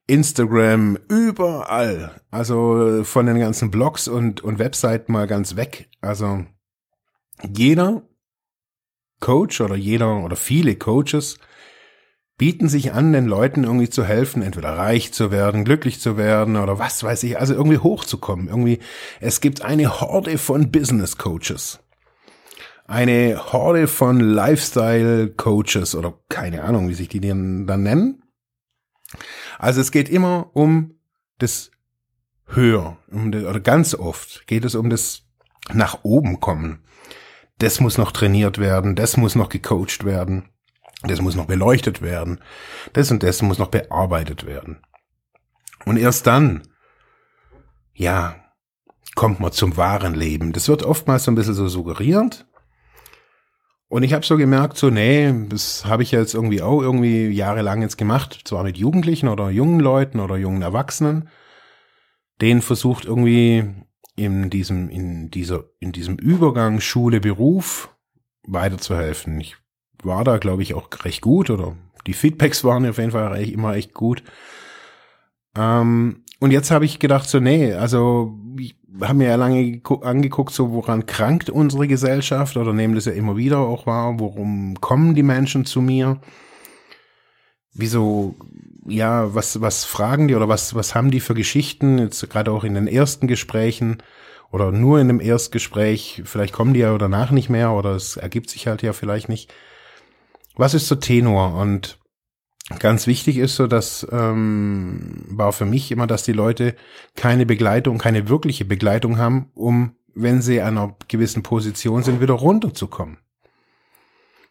Instagram, 0.07 0.97
überall. 1.07 2.21
Also 2.31 3.03
von 3.03 3.25
den 3.25 3.39
ganzen 3.39 3.71
Blogs 3.71 4.07
und, 4.07 4.41
und 4.41 4.59
Webseiten 4.59 5.11
mal 5.11 5.27
ganz 5.27 5.55
weg. 5.55 5.89
Also 6.01 6.45
jeder 7.55 8.03
Coach 9.19 9.61
oder 9.61 9.75
jeder 9.75 10.23
oder 10.23 10.35
viele 10.35 10.75
Coaches 10.75 11.39
bieten 12.43 12.67
sich 12.67 12.91
an, 12.91 13.13
den 13.13 13.25
Leuten 13.25 13.63
irgendwie 13.63 13.89
zu 13.89 14.03
helfen, 14.03 14.41
entweder 14.41 14.77
reich 14.77 15.13
zu 15.13 15.31
werden, 15.31 15.63
glücklich 15.63 16.01
zu 16.01 16.17
werden 16.17 16.57
oder 16.57 16.77
was 16.77 17.01
weiß 17.01 17.23
ich, 17.23 17.39
also 17.39 17.53
irgendwie 17.53 17.77
hochzukommen. 17.77 18.49
Irgendwie, 18.49 18.79
es 19.21 19.39
gibt 19.39 19.61
eine 19.61 20.01
Horde 20.01 20.37
von 20.37 20.69
Business 20.69 21.17
Coaches. 21.17 21.79
Eine 22.85 23.53
Horde 23.53 23.87
von 23.87 24.19
Lifestyle 24.19 25.29
Coaches 25.29 25.95
oder 25.95 26.19
keine 26.27 26.65
Ahnung, 26.65 26.89
wie 26.89 26.95
sich 26.95 27.07
die 27.07 27.21
dann 27.21 27.63
nennen. 27.65 28.23
Also 29.57 29.79
es 29.79 29.93
geht 29.93 30.09
immer 30.09 30.49
um 30.51 30.95
das 31.37 31.71
Höher, 32.45 32.97
um 33.09 33.31
das, 33.31 33.45
oder 33.45 33.61
ganz 33.61 33.95
oft 33.95 34.47
geht 34.47 34.65
es 34.65 34.75
um 34.75 34.89
das 34.89 35.29
nach 35.71 36.03
oben 36.03 36.41
kommen. 36.41 36.83
Das 37.59 37.79
muss 37.79 37.97
noch 37.97 38.11
trainiert 38.11 38.57
werden, 38.57 38.97
das 38.97 39.15
muss 39.15 39.35
noch 39.35 39.47
gecoacht 39.47 40.03
werden. 40.03 40.49
Das 41.03 41.21
muss 41.21 41.35
noch 41.35 41.45
beleuchtet 41.45 42.01
werden. 42.01 42.39
Das 42.93 43.11
und 43.11 43.23
das 43.23 43.41
muss 43.41 43.59
noch 43.59 43.67
bearbeitet 43.67 44.45
werden. 44.45 44.81
Und 45.85 45.97
erst 45.97 46.25
dann, 46.27 46.63
ja, 47.93 48.35
kommt 49.15 49.39
man 49.39 49.51
zum 49.51 49.77
wahren 49.77 50.15
Leben. 50.15 50.53
Das 50.53 50.69
wird 50.69 50.83
oftmals 50.83 51.25
so 51.25 51.31
ein 51.31 51.35
bisschen 51.35 51.53
so 51.53 51.67
suggeriert. 51.67 52.45
Und 53.89 54.01
ich 54.01 54.13
habe 54.13 54.25
so 54.25 54.37
gemerkt, 54.37 54.77
so, 54.77 54.89
nee, 54.89 55.31
das 55.49 55.85
habe 55.85 56.01
ich 56.01 56.11
jetzt 56.11 56.33
irgendwie 56.33 56.63
auch 56.63 56.81
irgendwie 56.81 57.27
jahrelang 57.27 57.83
jetzt 57.83 57.97
gemacht, 57.97 58.41
zwar 58.45 58.63
mit 58.63 58.77
Jugendlichen 58.77 59.27
oder 59.27 59.51
jungen 59.51 59.79
Leuten 59.79 60.19
oder 60.19 60.35
jungen 60.35 60.63
Erwachsenen, 60.63 61.29
denen 62.41 62.63
versucht 62.63 63.05
irgendwie 63.05 63.71
in 64.15 64.49
diesem, 64.49 64.89
in 64.89 65.29
dieser, 65.29 65.65
in 65.79 65.91
diesem 65.91 66.15
Übergang 66.15 66.79
Schule, 66.79 67.19
Beruf 67.19 67.95
weiterzuhelfen. 68.47 69.39
Ich 69.39 69.57
war 70.05 70.23
da, 70.23 70.37
glaube 70.37 70.61
ich, 70.61 70.73
auch 70.73 70.89
recht 71.03 71.21
gut 71.21 71.49
oder 71.49 71.75
die 72.07 72.13
Feedbacks 72.13 72.63
waren 72.63 72.87
auf 72.87 72.97
jeden 72.97 73.11
Fall 73.11 73.41
immer 73.49 73.75
echt 73.75 73.93
gut. 73.93 74.23
Ähm, 75.55 76.23
und 76.39 76.51
jetzt 76.51 76.71
habe 76.71 76.85
ich 76.85 76.99
gedacht, 76.99 77.29
so, 77.29 77.39
nee, 77.39 77.73
also 77.73 78.37
ich 78.59 78.75
habe 79.01 79.15
mir 79.15 79.29
ja 79.29 79.35
lange 79.35 79.81
angeguckt, 80.01 80.53
so 80.53 80.71
woran 80.71 81.05
krankt 81.05 81.49
unsere 81.49 81.87
Gesellschaft 81.87 82.57
oder 82.57 82.73
nehmen 82.73 82.95
das 82.95 83.05
ja 83.05 83.13
immer 83.13 83.37
wieder 83.37 83.59
auch 83.59 83.85
wahr, 83.85 84.19
worum 84.19 84.79
kommen 84.81 85.15
die 85.15 85.23
Menschen 85.23 85.65
zu 85.65 85.81
mir? 85.81 86.19
Wieso, 87.73 88.35
ja, 88.85 89.33
was, 89.33 89.61
was 89.61 89.85
fragen 89.85 90.27
die 90.27 90.35
oder 90.35 90.49
was, 90.49 90.75
was 90.75 90.93
haben 90.93 91.11
die 91.11 91.21
für 91.21 91.33
Geschichten, 91.33 91.97
jetzt 91.97 92.29
gerade 92.29 92.51
auch 92.51 92.63
in 92.63 92.75
den 92.75 92.87
ersten 92.87 93.27
Gesprächen? 93.27 94.03
oder 94.53 94.71
nur 94.71 94.99
in 94.99 95.09
einem 95.09 95.19
Erstgespräch, 95.19 96.21
vielleicht 96.25 96.53
kommen 96.53 96.75
die 96.75 96.81
ja 96.81 96.95
danach 96.99 97.31
nicht 97.31 97.49
mehr 97.49 97.71
oder 97.71 97.95
es 97.95 98.17
ergibt 98.17 98.51
sich 98.51 98.67
halt 98.67 98.83
ja 98.83 98.93
vielleicht 98.93 99.27
nicht. 99.27 99.51
Was 100.55 100.73
ist 100.73 100.87
so 100.87 100.95
Tenor? 100.95 101.55
Und 101.55 101.99
ganz 102.79 103.07
wichtig 103.07 103.37
ist 103.37 103.55
so, 103.55 103.67
dass 103.67 104.07
ähm, 104.11 105.25
war 105.29 105.51
für 105.53 105.65
mich 105.65 105.91
immer, 105.91 106.07
dass 106.07 106.23
die 106.23 106.33
Leute 106.33 106.75
keine 107.15 107.45
Begleitung, 107.45 107.97
keine 107.97 108.29
wirkliche 108.29 108.65
Begleitung 108.65 109.17
haben, 109.17 109.51
um, 109.55 109.95
wenn 110.13 110.41
sie 110.41 110.61
an 110.61 110.77
einer 110.77 110.95
gewissen 111.07 111.43
Position 111.43 112.03
sind, 112.03 112.21
wieder 112.21 112.35
runterzukommen. 112.35 113.17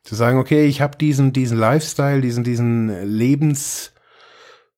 Zu 0.03 0.17
sagen, 0.17 0.39
okay, 0.39 0.67
ich 0.67 0.81
habe 0.81 0.99
diesen, 0.99 1.33
diesen 1.33 1.57
Lifestyle, 1.57 2.21
diesen, 2.21 2.43
diesen 2.43 3.05
Lebens, 3.05 3.95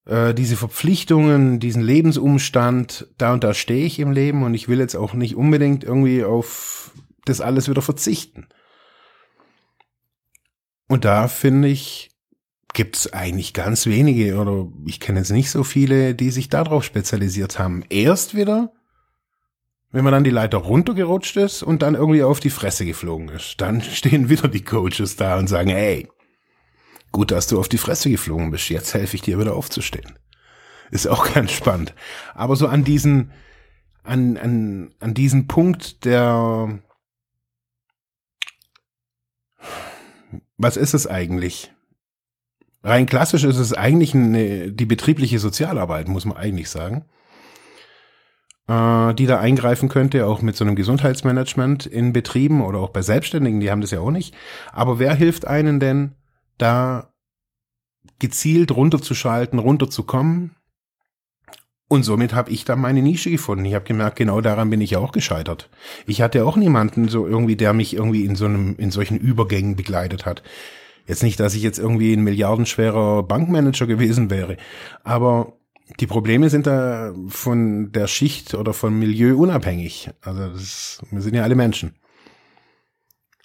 äh, 0.05 0.35
diese 0.35 0.57
Verpflichtungen, 0.57 1.61
diesen 1.61 1.83
Lebensumstand, 1.83 3.09
da 3.17 3.33
und 3.33 3.43
da 3.43 3.55
stehe 3.55 3.87
ich 3.87 3.99
im 3.99 4.13
Leben 4.13 4.43
und 4.43 4.53
ich 4.53 4.69
will 4.69 4.79
jetzt 4.79 4.97
auch 4.97 5.15
nicht 5.15 5.35
unbedingt 5.35 5.83
irgendwie 5.83 6.25
auf 6.25 6.91
das 7.25 7.41
alles 7.41 7.71
wieder 7.71 7.81
verzichten. 7.81 8.49
Und 10.89 11.05
da 11.05 11.29
finde 11.29 11.69
ich, 11.69 12.11
gibt's 12.73 13.13
eigentlich 13.13 13.55
ganz 13.55 13.87
wenige 13.87 14.37
oder 14.37 14.67
ich 14.85 15.01
kenne 15.01 15.21
jetzt 15.21 15.31
nicht 15.31 15.51
so 15.51 15.65
viele, 15.65 16.15
die 16.15 16.31
sich 16.31 16.49
darauf 16.49 16.85
spezialisiert 16.85 17.59
haben. 17.59 17.85
Erst 17.89 18.35
wieder, 18.35 18.73
wenn 19.93 20.05
man 20.05 20.13
dann 20.13 20.25
die 20.25 20.31
Leiter 20.31 20.59
runtergerutscht 20.59 21.37
ist 21.37 21.63
und 21.63 21.83
dann 21.83 21.95
irgendwie 21.95 22.25
auf 22.25 22.41
die 22.41 22.51
Fresse 22.51 22.85
geflogen 22.85 23.29
ist. 23.29 23.61
Dann 23.61 23.81
stehen 23.83 24.29
wieder 24.29 24.49
die 24.49 24.65
Coaches 24.65 25.17
da 25.17 25.39
und 25.39 25.47
sagen, 25.47 25.71
hey, 25.71 26.09
gut, 27.13 27.31
dass 27.31 27.47
du 27.47 27.61
auf 27.61 27.69
die 27.69 27.79
Fresse 27.79 28.11
geflogen 28.11 28.51
bist, 28.51 28.69
jetzt 28.69 28.93
helfe 28.93 29.17
ich 29.17 29.23
dir 29.23 29.39
wieder 29.39 29.55
aufzustehen. 29.55 30.19
Ist 30.91 31.07
auch 31.07 31.33
ganz 31.35 31.53
spannend. 31.53 31.95
Aber 32.35 32.57
so 32.57 32.67
an 32.67 32.85
diesen, 32.85 33.31
an, 34.03 34.37
an, 34.37 34.95
an 34.99 35.15
diesen 35.15 35.47
Punkt 35.47 36.05
der, 36.05 36.81
was 40.57 40.77
ist 40.77 40.95
es 40.95 41.07
eigentlich? 41.07 41.73
Rein 42.83 43.07
klassisch 43.07 43.45
ist 43.45 43.57
es 43.57 43.73
eigentlich 43.73 44.15
eine, 44.15 44.71
die 44.71 44.85
betriebliche 44.85 45.39
Sozialarbeit, 45.39 46.09
muss 46.09 46.27
man 46.27 46.37
eigentlich 46.37 46.69
sagen, 46.69 47.07
äh, 48.69 49.15
die 49.15 49.27
da 49.27 49.41
eingreifen 49.41 49.89
könnte, 49.89 50.27
auch 50.27 50.43
mit 50.43 50.55
so 50.55 50.65
einem 50.65 50.77
Gesundheitsmanagement 50.77 51.87
in 51.87 52.13
Betrieben 52.13 52.63
oder 52.63 52.81
auch 52.81 52.91
bei 52.91 53.01
Selbstständigen, 53.01 53.61
die 53.61 53.71
haben 53.71 53.81
das 53.81 53.91
ja 53.91 54.01
auch 54.01 54.11
nicht. 54.11 54.35
Aber 54.73 54.99
wer 54.99 55.15
hilft 55.15 55.47
einen 55.47 55.81
denn, 55.81 56.15
da 56.59 57.15
gezielt 58.19 58.71
runterzuschalten, 58.71 59.59
runterzukommen? 59.59 60.55
Und 61.95 62.03
somit 62.03 62.35
habe 62.35 62.51
ich 62.51 62.65
da 62.65 62.75
meine 62.75 63.03
Nische 63.03 63.31
gefunden. 63.31 63.65
Ich 63.67 63.75
habe 63.75 63.85
gemerkt, 63.85 64.17
genau 64.17 64.41
daran 64.41 64.69
bin 64.69 64.81
ich 64.81 64.91
ja 64.91 64.99
auch 64.99 65.13
gescheitert. 65.13 65.71
Ich 66.09 66.23
hatte 66.23 66.45
auch 66.45 66.57
niemanden 66.57 67.07
so 67.07 67.25
irgendwie, 67.25 67.55
der 67.55 67.73
mich 67.73 67.95
irgendwie 67.95 68.25
in 68.25 68.35
so 68.35 68.47
einem, 68.47 68.75
in 68.79 68.91
solchen 68.91 69.17
Übergängen 69.17 69.77
begleitet 69.77 70.27
hat. 70.27 70.43
Jetzt 71.07 71.23
nicht, 71.23 71.39
dass 71.39 71.55
ich 71.55 71.63
jetzt 71.63 71.79
irgendwie 71.79 72.13
ein 72.13 72.25
milliardenschwerer 72.25 73.23
Bankmanager 73.23 73.87
gewesen 73.87 74.29
wäre, 74.29 74.57
aber 75.05 75.53
die 76.01 76.09
Probleme 76.09 76.51
sind 76.51 76.67
da 76.67 77.15
von 77.29 77.93
der 77.93 78.09
Schicht 78.09 78.55
oder 78.55 78.73
vom 78.73 78.99
Milieu 78.99 79.37
unabhängig. 79.37 80.11
Also 80.21 80.49
das, 80.49 81.01
wir 81.13 81.21
sind 81.21 81.37
ja 81.37 81.45
alle 81.45 81.55
Menschen. 81.55 81.95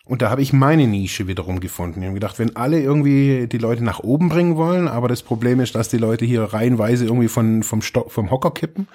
Und 0.10 0.24
da 0.24 0.32
habe 0.32 0.42
ich 0.42 0.54
meine 0.54 0.88
Nische 0.88 1.28
wiederum 1.28 1.60
gefunden. 1.60 2.00
Ich 2.01 2.08
habe 2.08 2.16
gedacht, 2.16 2.39
wenn 2.39 2.56
alle 2.56 2.82
irgendwie 2.82 3.46
die 3.46 3.60
Leute 3.60 3.84
nach 3.84 4.00
oben 4.00 4.28
bringen 4.28 4.56
wollen, 4.56 4.88
aber 4.88 5.08
das 5.08 5.22
Problem 5.22 5.60
ist, 5.60 5.75
dass 5.75 5.89
die 5.89 6.00
Leute 6.00 6.25
hier 6.25 6.42
reihenweise 6.42 7.06
irgendwie 7.06 7.28
von, 7.28 7.62
vom, 7.62 7.84
Sto 7.84 8.10
vom 8.10 8.32
Hocker 8.32 8.50
kippen, 8.50 8.88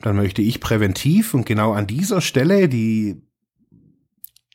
dann 0.00 0.16
möchte 0.16 0.42
ich 0.42 0.58
präventiv 0.58 1.32
und 1.32 1.46
genau 1.46 1.74
an 1.74 1.86
dieser 1.86 2.20
Stelle, 2.20 2.68
die 2.68 3.22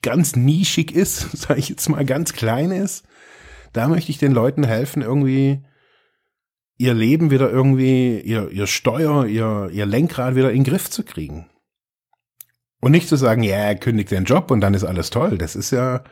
ganz 0.02 0.36
nischig 0.36 0.94
ist, 0.94 1.32
sage 1.38 1.62
ich 1.62 1.70
jetzt 1.70 1.88
mal 1.88 2.04
ganz 2.04 2.34
klein 2.34 2.72
ist, 2.72 3.06
da 3.72 3.88
möchte 3.88 4.12
ich 4.12 4.18
den 4.18 4.34
Leuten 4.34 4.66
helfen, 4.66 5.02
irgendwie 5.02 5.64
ihr 6.78 6.94
Leben 6.94 7.32
wieder 7.32 7.50
irgendwie, 7.50 8.20
ihr, 8.20 8.52
ihr 8.52 8.68
Steuer, 8.68 9.26
ihr, 9.26 9.70
ihr 9.72 9.86
Lenkrad 9.86 10.36
wieder 10.36 10.52
in 10.52 10.66
den 10.66 10.70
Griff 10.70 10.90
zu 10.90 11.06
kriegen. 11.06 11.46
Und 12.82 12.92
nicht 12.92 13.08
zu 13.08 13.16
sagen, 13.16 13.44
ja, 13.44 13.56
er 13.56 13.76
kündigt 13.76 14.12
den 14.12 14.26
Job 14.26 14.52
und 14.52 14.62
dann 14.62 14.74
ist 14.74 14.84
alles 14.84 15.10
toll. 15.12 15.38
Das 15.38 15.56
ist 15.56 15.72
ja 15.72 16.04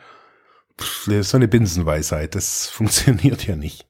das 0.80 1.08
ist 1.08 1.30
so 1.30 1.38
eine 1.38 1.48
Binsenweisheit. 1.48 2.36
Das 2.36 2.68
funktioniert 2.70 3.46
ja 3.46 3.56
nicht. 3.56 3.88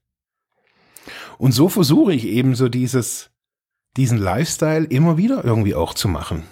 Und 1.37 1.53
so 1.53 1.69
versuche 1.69 2.13
ich 2.13 2.25
eben 2.25 2.55
so 2.55 2.67
dieses, 2.67 3.31
diesen 3.95 4.17
Lifestyle 4.17 4.85
immer 4.85 5.17
wieder 5.17 5.43
irgendwie 5.45 5.75
auch 5.75 5.93
zu 5.93 6.07
machen. 6.07 6.43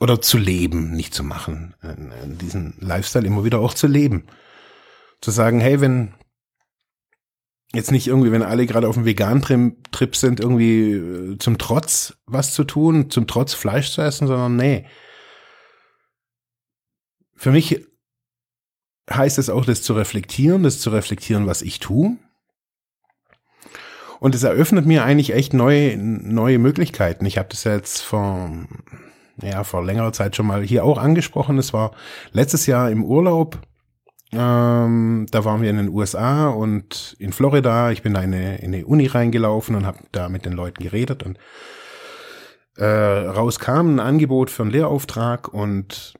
Oder 0.00 0.20
zu 0.20 0.38
leben, 0.38 0.92
nicht 0.92 1.14
zu 1.14 1.22
machen. 1.22 1.74
Äh, 1.82 1.94
diesen 2.40 2.74
Lifestyle 2.80 3.26
immer 3.26 3.44
wieder 3.44 3.60
auch 3.60 3.74
zu 3.74 3.86
leben. 3.86 4.26
Zu 5.20 5.30
sagen, 5.30 5.60
hey, 5.60 5.80
wenn, 5.80 6.14
jetzt 7.72 7.92
nicht 7.92 8.08
irgendwie, 8.08 8.32
wenn 8.32 8.42
alle 8.42 8.66
gerade 8.66 8.88
auf 8.88 8.96
dem 8.96 9.04
Vegan-Trip 9.04 10.16
sind, 10.16 10.40
irgendwie 10.40 10.92
äh, 10.92 11.38
zum 11.38 11.58
Trotz 11.58 12.16
was 12.26 12.54
zu 12.54 12.64
tun, 12.64 13.10
zum 13.10 13.26
Trotz 13.26 13.54
Fleisch 13.54 13.92
zu 13.92 14.02
essen, 14.02 14.26
sondern 14.26 14.56
nee. 14.56 14.86
Für 17.36 17.50
mich 17.50 17.84
heißt 19.10 19.38
es 19.38 19.50
auch, 19.50 19.64
das 19.64 19.82
zu 19.82 19.94
reflektieren, 19.94 20.62
das 20.62 20.80
zu 20.80 20.90
reflektieren, 20.90 21.46
was 21.46 21.62
ich 21.62 21.80
tue. 21.80 22.16
Und 24.20 24.34
es 24.34 24.42
eröffnet 24.42 24.86
mir 24.86 25.04
eigentlich 25.04 25.34
echt 25.34 25.52
neue, 25.52 25.96
neue 25.98 26.58
Möglichkeiten. 26.58 27.26
Ich 27.26 27.36
habe 27.36 27.48
das 27.50 27.64
jetzt 27.64 28.00
vor, 28.00 28.50
ja, 29.42 29.64
vor 29.64 29.84
längerer 29.84 30.12
Zeit 30.12 30.36
schon 30.36 30.46
mal 30.46 30.62
hier 30.62 30.84
auch 30.84 30.98
angesprochen. 30.98 31.58
Es 31.58 31.72
war 31.72 31.92
letztes 32.32 32.66
Jahr 32.66 32.90
im 32.90 33.04
Urlaub 33.04 33.58
ähm, 34.36 35.26
da 35.30 35.44
waren 35.44 35.62
wir 35.62 35.70
in 35.70 35.76
den 35.76 35.88
USA 35.88 36.48
und 36.48 37.14
in 37.18 37.32
Florida. 37.32 37.92
Ich 37.92 38.02
bin 38.02 38.14
da 38.14 38.20
in 38.20 38.34
eine, 38.34 38.58
in 38.58 38.74
eine 38.74 38.84
Uni 38.84 39.06
reingelaufen 39.06 39.76
und 39.76 39.86
habe 39.86 39.98
da 40.10 40.28
mit 40.28 40.44
den 40.44 40.52
Leuten 40.52 40.82
geredet 40.82 41.22
und 41.22 41.38
äh, 42.76 42.84
raus 42.84 43.60
kam 43.60 43.94
ein 43.94 44.00
Angebot 44.00 44.50
für 44.50 44.62
einen 44.62 44.72
Lehrauftrag 44.72 45.48
und 45.48 46.14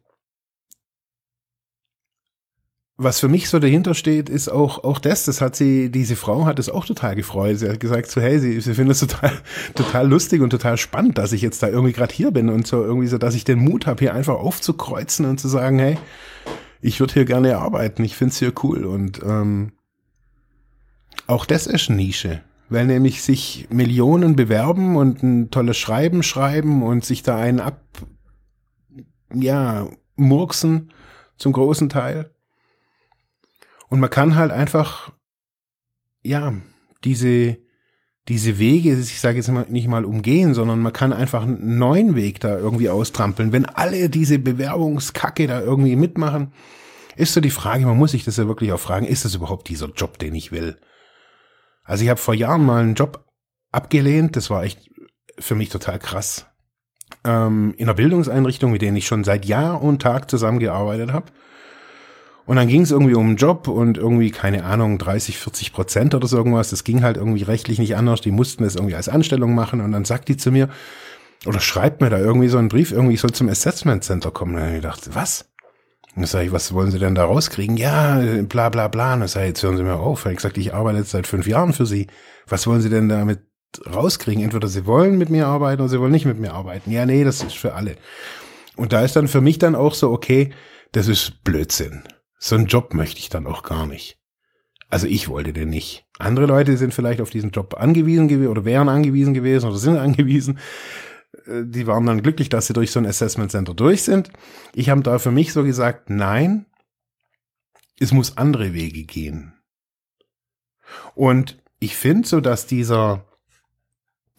was 2.97 3.19
für 3.19 3.29
mich 3.29 3.49
so 3.49 3.59
dahinter 3.59 3.95
steht, 3.95 4.29
ist 4.29 4.49
auch, 4.49 4.85
auch 4.85 5.01
das, 5.01 5.25
das 5.25 5.41
hat 5.41 5.57
sie, 5.57 5.91
diese 5.91 6.15
Frau 6.15 6.47
hat 6.47 6.61
es 6.61 6.69
auch 6.69 6.87
total 6.87 7.17
gefreut. 7.17 7.59
Sie 7.59 7.69
hat 7.69 7.81
gesagt 7.81 8.09
so, 8.09 8.21
hey, 8.21 8.39
sie, 8.39 8.61
sie 8.61 8.75
findet 8.75 8.95
es 8.95 9.01
total, 9.01 9.33
total 9.75 10.09
lustig 10.09 10.43
und 10.43 10.51
total 10.51 10.77
spannend, 10.77 11.19
dass 11.19 11.33
ich 11.33 11.43
jetzt 11.43 11.63
da 11.63 11.69
irgendwie 11.69 11.93
gerade 11.93 12.15
hier 12.15 12.31
bin 12.31 12.49
und 12.49 12.67
so 12.67 12.85
irgendwie 12.85 13.09
so, 13.09 13.19
dass 13.19 13.35
ich 13.35 13.45
den 13.45 13.59
Mut 13.59 13.87
habe, 13.87 13.99
hier 13.99 14.15
einfach 14.15 14.37
aufzukreuzen 14.37 15.27
und 15.27 15.41
zu 15.41 15.49
sagen, 15.49 15.79
hey, 15.81 15.99
ich 16.81 17.01
würde 17.01 17.15
hier 17.15 17.25
gerne 17.25 17.59
arbeiten, 17.59 18.05
ich 18.05 18.15
find's 18.15 18.39
hier 18.39 18.53
cool. 18.63 18.85
Und 18.85 19.21
ähm, 19.25 19.73
auch 21.27 21.47
das 21.47 21.67
ist 21.67 21.91
Nische, 21.91 22.43
weil 22.69 22.87
nämlich 22.87 23.23
sich 23.23 23.67
Millionen 23.71 24.37
bewerben 24.37 24.95
und 24.95 25.21
ein 25.23 25.51
tolles 25.51 25.79
Schreiben 25.79 26.23
schreiben 26.23 26.85
und 26.85 27.05
sich 27.05 27.25
da 27.25 27.39
einen 27.39 27.59
ab, 27.59 27.81
ja, 29.33 29.89
murksen 30.15 30.93
zum 31.39 31.53
großen 31.53 31.89
Teil. 31.89 32.34
Und 33.95 34.01
man 34.01 34.11
kann 34.11 34.35
halt 34.35 34.51
einfach, 34.51 35.13
ja, 36.25 36.53
diese, 37.05 37.59
diese 38.27 38.59
Wege, 38.59 38.93
ich 38.99 39.21
sage 39.21 39.37
jetzt 39.37 39.49
nicht 39.71 39.87
mal 39.87 40.05
umgehen, 40.05 40.53
sondern 40.53 40.81
man 40.81 40.93
kann 40.93 41.13
einfach 41.13 41.45
einen 41.45 41.79
neuen 41.79 42.17
Weg 42.17 42.41
da 42.41 42.59
irgendwie 42.59 42.91
austrampeln. 42.91 43.53
Wenn 43.53 43.67
alle 43.67 44.11
diese 44.11 44.41
Bewerbungskacke 44.41 45.47
da 45.47 45.61
irgendwie 45.61 45.95
mitmachen, 45.95 46.53
ist 47.15 47.35
so 47.35 47.41
die 47.41 47.51
Frage, 47.51 47.87
man 47.87 47.97
muss 47.97 48.11
sich 48.11 48.25
das 48.25 48.37
ja 48.37 48.49
wirklich 48.49 48.73
auch 48.73 48.81
fragen, 48.81 49.07
ist 49.07 49.25
das 49.25 49.37
überhaupt 49.37 49.69
dieser 49.69 49.91
Job, 49.91 50.19
den 50.19 50.35
ich 50.35 50.51
will? 50.51 50.77
Also 51.85 52.03
ich 52.03 52.11
habe 52.11 52.19
vor 52.19 52.35
Jahren 52.35 52.67
mal 52.67 52.83
einen 52.83 52.97
Job 52.97 53.25
abgelehnt, 53.71 54.35
das 54.35 54.51
war 54.51 54.65
echt 54.65 54.91
für 55.39 55.55
mich 55.55 55.69
total 55.69 56.01
krass. 56.01 56.47
Ähm, 57.23 57.75
in 57.77 57.85
einer 57.85 57.95
Bildungseinrichtung, 57.95 58.73
mit 58.73 58.83
denen 58.83 58.97
ich 58.97 59.07
schon 59.07 59.23
seit 59.23 59.45
Jahr 59.45 59.81
und 59.81 60.03
Tag 60.03 60.29
zusammengearbeitet 60.29 61.13
habe. 61.13 61.27
Und 62.47 62.57
dann 62.57 62.69
ging 62.69 62.83
es 62.83 62.91
irgendwie 62.91 63.15
um 63.15 63.27
einen 63.27 63.37
Job 63.37 63.69
und 63.69 63.97
irgendwie, 63.97 64.31
keine 64.31 64.65
Ahnung, 64.65 64.99
30, 64.99 65.39
40 65.39 65.73
Prozent 65.73 66.15
oder 66.15 66.27
so 66.27 66.37
irgendwas. 66.37 66.71
Das 66.71 66.85
ging 66.85 67.03
halt 67.03 67.17
irgendwie 67.17 67.43
rechtlich 67.43 67.79
nicht 67.79 67.97
anders. 67.97 68.21
Die 68.21 68.31
mussten 68.31 68.65
das 68.65 68.77
irgendwie 68.77 68.97
als 68.97 69.09
Anstellung 69.09 69.55
machen. 69.55 69.81
Und 69.81 69.93
dann 69.93 70.05
sagt 70.05 70.29
die 70.29 70.37
zu 70.37 70.51
mir, 70.51 70.69
oder 71.47 71.61
schreibt 71.61 72.01
mir 72.01 72.11
da 72.11 72.19
irgendwie 72.19 72.49
so 72.49 72.59
einen 72.59 72.69
Brief, 72.69 72.93
irgendwie, 72.93 73.15
ich 73.15 73.21
soll 73.21 73.33
zum 73.33 73.49
Assessment 73.49 74.05
Center 74.05 74.31
kommen. 74.31 74.53
Und 74.53 74.57
dann 74.57 74.67
habe 74.67 74.77
ich 74.77 74.83
gedacht, 74.83 75.15
was? 75.15 75.47
Und 76.15 76.23
dann 76.23 76.27
sage 76.27 76.47
ich, 76.47 76.53
was 76.53 76.73
wollen 76.75 76.91
Sie 76.91 76.99
denn 76.99 77.15
da 77.15 77.25
rauskriegen? 77.25 77.77
Ja, 77.79 78.21
bla 78.43 78.69
bla 78.69 78.89
bla. 78.89 79.15
Und 79.15 79.21
dann 79.21 79.29
sage 79.29 79.47
ich, 79.47 79.51
jetzt 79.51 79.63
hören 79.63 79.79
Sie 79.79 79.83
mir 79.83 79.97
auf. 79.97 80.27
Ich 80.27 80.37
gesagt, 80.37 80.59
ich 80.59 80.75
arbeite 80.75 80.99
jetzt 80.99 81.11
seit 81.11 81.27
fünf 81.27 81.47
Jahren 81.47 81.73
für 81.73 81.87
Sie. 81.87 82.09
Was 82.47 82.67
wollen 82.67 82.83
Sie 82.83 82.91
denn 82.91 83.09
damit 83.09 83.41
rauskriegen? 83.93 84.45
Entweder 84.45 84.69
Sie 84.69 84.87
wollen 84.87 85.17
mit 85.17 85.31
mir 85.31 85.47
arbeiten 85.47 85.81
oder 85.81 85.89
Sie 85.89 85.99
wollen 85.99 86.13
nicht 86.13 86.27
mit 86.27 86.39
mir 86.39 86.53
arbeiten. 86.53 86.91
Ja, 86.91 87.07
nee, 87.07 87.25
das 87.25 87.43
ist 87.43 87.57
für 87.57 87.75
alle. 87.75 87.97
Und 88.77 88.93
da 88.93 89.03
ist 89.03 89.17
dann 89.17 89.29
für 89.29 89.41
mich 89.41 89.59
dann 89.59 89.75
auch 89.75 89.95
so, 89.95 90.11
okay, 90.11 90.51
das 90.93 91.09
ist 91.09 91.43
Blödsinn. 91.43 92.05
So 92.39 92.57
einen 92.57 92.67
Job 92.67 92.95
möchte 92.95 93.21
ich 93.21 93.29
dann 93.29 93.47
auch 93.47 93.63
gar 93.63 93.87
nicht. 93.87 94.19
Also 94.91 95.07
ich 95.07 95.29
wollte 95.29 95.53
den 95.53 95.71
nicht. 95.71 96.07
Andere 96.19 96.47
Leute 96.47 96.77
sind 96.77 96.95
vielleicht 96.95 97.21
auf 97.21 97.31
diesen 97.31 97.51
Job 97.51 97.75
angewiesen 97.75 98.29
gewesen 98.29 98.49
oder 98.49 98.65
wären 98.65 98.89
angewiesen 98.89 99.35
gewesen 99.35 99.67
oder 99.67 99.77
sind 99.77 99.97
angewiesen. 99.99 100.59
äh, 101.47 101.65
die 101.65 101.87
waren 101.87 102.07
dann 102.07 102.23
glücklich, 102.23 102.49
dass 102.49 102.67
sie 102.67 102.75
durch 102.75 102.91
so 102.93 103.01
ein 103.01 103.07
Assessment 103.07 103.51
Center 103.51 103.75
durch 103.75 104.03
sind. 104.03 104.31
Ich 104.75 104.91
habe 104.91 105.03
da 105.03 105.19
für 105.19 105.31
mich 105.31 105.53
so 105.53 105.65
gesagt, 105.65 106.11
nein, 106.11 106.67
es 107.99 108.13
muss 108.13 108.37
andere 108.37 108.73
Wege 108.73 109.05
gehen. 109.05 109.55
Und 111.15 111.63
ich 111.81 111.97
finde 111.97 112.29
so, 112.29 112.41
dass 112.41 112.67
dieser, 112.67 113.27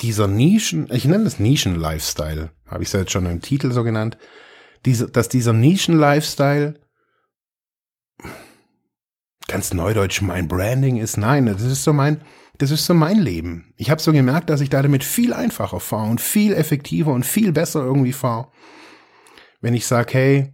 dieser 0.02 0.28
Nischen, 0.28 0.88
ich 0.92 1.06
nenne 1.06 1.26
das 1.26 1.40
Nischen-Lifestyle, 1.40 2.52
habe 2.68 2.84
ich 2.84 2.90
es 2.90 2.94
ja 2.94 3.02
jetzt 3.02 3.12
schon 3.12 3.26
im 3.26 3.42
Titel 3.42 3.72
so 3.72 3.84
genannt, 3.84 4.18
diese, 4.86 5.10
dass 5.10 5.30
dieser 5.30 5.54
Nischen-Lifestyle 5.54 6.80
ganz 9.56 9.74
neudeutsch 9.74 10.22
mein 10.22 10.50
Branding 10.50 10.98
ist. 10.98 11.16
Nein, 11.16 11.46
das 11.46 11.62
ist 11.62 11.86
so 11.86 11.94
mein, 11.94 12.20
das 12.58 12.72
ist 12.72 12.86
so 12.86 12.94
mein 12.94 13.20
Leben. 13.20 13.74
Ich 13.78 13.90
habe 13.90 14.02
so 14.02 14.12
gemerkt, 14.12 14.50
dass 14.50 14.60
ich 14.60 14.70
da 14.70 14.82
damit 14.82 15.02
viel 15.06 15.32
einfacher 15.32 15.80
fahre 15.80 16.10
und 16.10 16.20
viel 16.20 16.54
effektiver 16.54 17.14
und 17.14 17.26
viel 17.26 17.54
besser 17.54 17.82
irgendwie 17.82 18.12
fahre. 18.12 18.50
Wenn 19.62 19.74
ich 19.74 19.88
sage, 19.88 20.14
hey, 20.14 20.54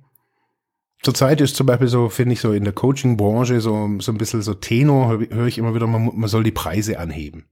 zurzeit 1.01 1.41
ist 1.41 1.55
zum 1.55 1.65
Beispiel 1.65 1.87
so, 1.87 2.09
finde 2.09 2.33
ich 2.33 2.41
so 2.41 2.53
in 2.53 2.63
der 2.63 2.73
Coaching-Branche 2.73 3.59
so, 3.59 3.89
so 3.97 4.11
ein 4.11 4.19
bisschen 4.19 4.43
so 4.43 4.53
Tenor, 4.53 5.09
höre 5.09 5.27
hör 5.31 5.47
ich 5.47 5.57
immer 5.57 5.73
wieder, 5.73 5.87
man, 5.87 6.11
man 6.13 6.29
soll 6.29 6.43
die 6.43 6.51
Preise 6.51 6.99
anheben. 6.99 7.47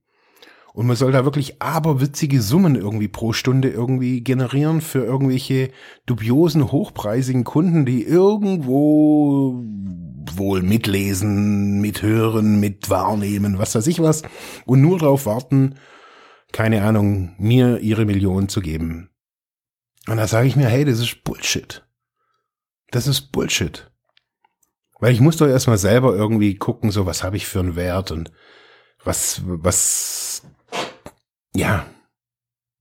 Und 0.72 0.86
man 0.86 0.96
soll 0.96 1.10
da 1.10 1.24
wirklich 1.24 1.60
aberwitzige 1.60 2.40
Summen 2.40 2.76
irgendwie 2.76 3.08
pro 3.08 3.32
Stunde 3.32 3.68
irgendwie 3.68 4.22
generieren 4.22 4.80
für 4.80 5.04
irgendwelche 5.04 5.70
dubiosen, 6.06 6.70
hochpreisigen 6.70 7.44
Kunden, 7.44 7.84
die 7.84 8.04
irgendwo 8.04 9.64
wohl 10.36 10.62
mitlesen, 10.62 11.80
mithören, 11.80 12.60
mitwahrnehmen, 12.60 13.58
was 13.58 13.74
weiß 13.74 13.86
ich 13.88 14.00
was, 14.00 14.22
und 14.64 14.80
nur 14.80 14.98
darauf 14.98 15.26
warten, 15.26 15.74
keine 16.52 16.82
Ahnung, 16.82 17.34
mir 17.38 17.80
ihre 17.80 18.04
Millionen 18.04 18.48
zu 18.48 18.60
geben. 18.60 19.10
Und 20.08 20.16
da 20.16 20.26
sage 20.26 20.46
ich 20.46 20.56
mir, 20.56 20.68
hey, 20.68 20.84
das 20.84 20.98
ist 20.98 21.24
Bullshit. 21.24 21.84
Das 22.90 23.06
ist 23.06 23.32
Bullshit. 23.32 23.90
Weil 24.98 25.12
ich 25.12 25.20
muss 25.20 25.36
doch 25.36 25.46
erstmal 25.46 25.78
selber 25.78 26.14
irgendwie 26.14 26.56
gucken, 26.56 26.90
so 26.90 27.06
was 27.06 27.22
habe 27.22 27.36
ich 27.36 27.46
für 27.46 27.60
einen 27.60 27.76
Wert 27.76 28.10
und 28.10 28.30
was, 29.02 29.42
was, 29.44 30.19
ja. 31.54 31.86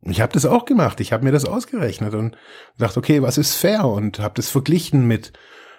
Ich 0.02 0.22
habe 0.22 0.32
das 0.32 0.46
auch 0.46 0.66
gemacht. 0.66 1.02
Ich 1.02 1.12
habe 1.12 1.26
mir 1.26 1.32
das 1.32 1.46
ausgerechnet 1.46 2.14
und 2.14 2.38
dachte, 2.78 3.00
okay, 3.00 3.22
was 3.22 3.38
ist 3.38 3.56
fair? 3.56 3.86
Und 3.86 4.20
habe 4.20 4.36
das 4.36 4.50
verglichen 4.50 5.08
mit 5.08 5.34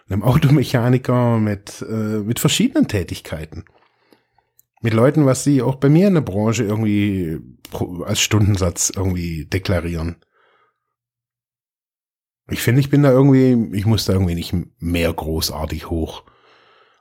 einem 0.08 0.22
Automechaniker, 0.22 1.38
mit, 1.38 1.82
äh, 1.88 2.20
mit 2.20 2.38
verschiedenen 2.38 2.88
Tätigkeiten. 2.88 3.64
Mit 4.82 4.94
Leuten, 4.94 5.26
was 5.26 5.44
sie 5.44 5.62
auch 5.62 5.76
bei 5.76 5.88
mir 5.88 6.08
in 6.08 6.14
der 6.14 6.20
Branche 6.22 6.64
irgendwie 6.64 7.38
als 8.04 8.20
Stundensatz 8.20 8.90
irgendwie 8.94 9.46
deklarieren. 9.46 10.16
Ich 12.50 12.60
finde, 12.62 12.80
ich 12.80 12.90
bin 12.90 13.02
da 13.02 13.10
irgendwie, 13.10 13.76
ich 13.76 13.86
muss 13.86 14.06
da 14.06 14.14
irgendwie 14.14 14.34
nicht 14.34 14.54
mehr 14.78 15.12
großartig 15.12 15.88
hoch. 15.88 16.24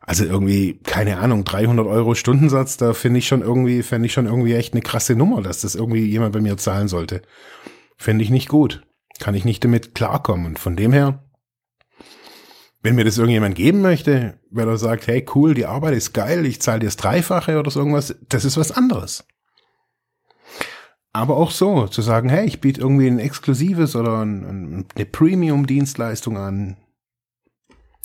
Also 0.01 0.25
irgendwie, 0.25 0.79
keine 0.83 1.19
Ahnung, 1.19 1.43
300 1.43 1.85
Euro 1.85 2.15
Stundensatz, 2.15 2.77
da 2.77 2.93
finde 2.93 3.19
ich 3.19 3.27
schon 3.27 3.41
irgendwie, 3.41 3.83
fände 3.83 4.07
ich 4.07 4.13
schon 4.13 4.25
irgendwie 4.25 4.53
echt 4.53 4.73
eine 4.73 4.81
krasse 4.81 5.15
Nummer, 5.15 5.41
dass 5.41 5.61
das 5.61 5.75
irgendwie 5.75 6.05
jemand 6.05 6.33
bei 6.33 6.41
mir 6.41 6.57
zahlen 6.57 6.87
sollte. 6.87 7.21
Finde 7.97 8.23
ich 8.23 8.29
nicht 8.29 8.47
gut. 8.47 8.83
Kann 9.19 9.35
ich 9.35 9.45
nicht 9.45 9.63
damit 9.63 9.93
klarkommen. 9.93 10.45
Und 10.45 10.59
von 10.59 10.75
dem 10.75 10.93
her, 10.93 11.23
wenn 12.81 12.95
mir 12.95 13.03
das 13.03 13.17
irgendjemand 13.17 13.55
geben 13.55 13.81
möchte, 13.81 14.39
weil 14.49 14.67
er 14.67 14.77
sagt, 14.77 15.07
hey 15.07 15.25
cool, 15.35 15.53
die 15.53 15.65
Arbeit 15.65 15.95
ist 15.95 16.13
geil, 16.13 16.45
ich 16.45 16.61
zahle 16.61 16.79
dir 16.79 16.87
das 16.87 16.97
Dreifache 16.97 17.59
oder 17.59 17.69
so 17.69 17.79
irgendwas, 17.79 18.15
das 18.29 18.45
ist 18.45 18.57
was 18.57 18.71
anderes. 18.71 19.25
Aber 21.11 21.37
auch 21.37 21.51
so, 21.51 21.87
zu 21.87 22.01
sagen, 22.01 22.29
hey, 22.29 22.45
ich 22.45 22.61
biete 22.61 22.81
irgendwie 22.81 23.07
ein 23.07 23.19
exklusives 23.19 23.95
oder 23.95 24.23
ein, 24.23 24.85
eine 24.95 25.05
Premium-Dienstleistung 25.05 26.37
an. 26.37 26.77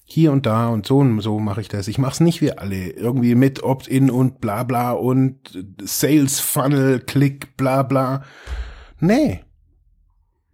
Hier 0.07 0.33
und 0.33 0.45
da 0.47 0.69
und 0.69 0.87
so 0.87 0.99
und 0.99 1.21
so 1.21 1.40
mache 1.40 1.62
ich 1.62 1.69
das. 1.69 1.88
Ich 1.88 1.99
mache 1.99 2.12
es 2.12 2.21
nicht 2.21 2.40
wie 2.43 2.53
alle. 2.53 2.90
Irgendwie 2.90 3.35
mit 3.35 3.62
Opt-in 3.62 4.11
und 4.11 4.40
bla 4.40 4.62
bla 4.62 4.93
und 4.93 5.64
Sales 5.83 6.40
Funnel, 6.40 7.01
Klick, 7.01 7.57
bla 7.57 7.83
bla. 7.83 8.23
Nee. 9.01 9.40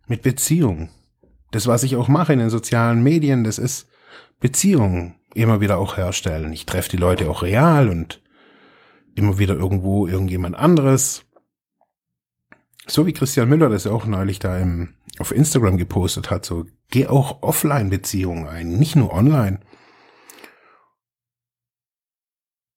Mit 0.06 0.22
Beziehung. 0.22 0.90
Das, 1.50 1.66
was 1.66 1.82
ich 1.82 1.96
auch 1.96 2.08
mache 2.08 2.32
in 2.32 2.38
den 2.38 2.50
sozialen 2.50 3.02
Medien, 3.02 3.42
das 3.42 3.58
ist 3.58 3.88
Beziehungen 4.38 5.16
immer 5.34 5.60
wieder 5.60 5.78
auch 5.78 5.96
herstellen. 5.96 6.52
Ich 6.52 6.66
treffe 6.66 6.90
die 6.90 6.96
Leute 6.96 7.28
auch 7.30 7.42
real 7.42 7.88
und 7.88 8.22
immer 9.14 9.38
wieder 9.38 9.54
irgendwo 9.54 10.06
irgendjemand 10.06 10.56
anderes. 10.56 11.24
So 12.86 13.06
wie 13.06 13.12
Christian 13.12 13.48
Müller 13.48 13.68
das 13.68 13.86
auch 13.86 14.06
neulich 14.06 14.38
da 14.38 14.58
im, 14.58 14.94
auf 15.18 15.32
Instagram 15.32 15.76
gepostet 15.76 16.30
hat, 16.30 16.44
so 16.44 16.66
geh 16.90 17.06
auch 17.06 17.42
Offline-Beziehungen 17.42 18.46
ein, 18.46 18.78
nicht 18.78 18.96
nur 18.96 19.12
online. 19.12 19.60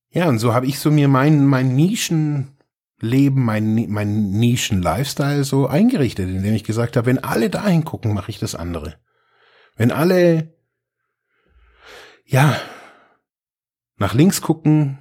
Ja, 0.09 0.27
und 0.27 0.37
so 0.37 0.53
habe 0.53 0.67
ich 0.67 0.79
so 0.79 0.91
mir 0.91 1.07
mein, 1.07 1.45
mein 1.45 1.75
Nischenleben, 1.75 3.43
mein, 3.43 3.89
mein 3.89 4.29
Nischen-Lifestyle 4.31 5.43
so 5.43 5.67
eingerichtet, 5.67 6.29
indem 6.29 6.53
ich 6.53 6.63
gesagt 6.63 6.95
habe, 6.95 7.07
wenn 7.07 7.23
alle 7.23 7.49
dahin 7.49 7.83
gucken, 7.83 8.13
mache 8.13 8.29
ich 8.29 8.37
das 8.37 8.53
andere. 8.53 8.99
Wenn 9.75 9.91
alle, 9.91 10.55
ja, 12.25 12.55
nach 13.97 14.13
links 14.13 14.41
gucken, 14.41 14.99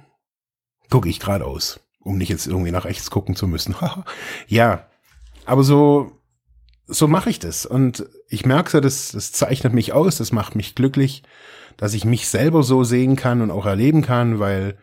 gucke 0.89 1.09
ich 1.09 1.19
geradeaus, 1.19 1.79
um 1.99 2.17
nicht 2.17 2.29
jetzt 2.29 2.47
irgendwie 2.47 2.71
nach 2.71 2.85
rechts 2.85 3.11
gucken 3.11 3.35
zu 3.35 3.47
müssen. 3.47 3.75
ja, 4.47 4.89
aber 5.45 5.63
so, 5.63 6.22
so 6.87 7.07
mache 7.07 7.29
ich 7.29 7.39
das. 7.39 7.65
Und 7.65 8.05
ich 8.27 8.45
merke 8.45 8.71
so, 8.71 8.79
das, 8.79 9.11
das 9.11 9.31
zeichnet 9.31 9.73
mich 9.73 9.93
aus, 9.93 10.17
das 10.17 10.31
macht 10.31 10.55
mich 10.55 10.75
glücklich, 10.75 11.23
dass 11.77 11.93
ich 11.93 12.05
mich 12.05 12.27
selber 12.27 12.63
so 12.63 12.83
sehen 12.83 13.15
kann 13.15 13.41
und 13.41 13.51
auch 13.51 13.65
erleben 13.65 14.01
kann, 14.01 14.39
weil 14.39 14.77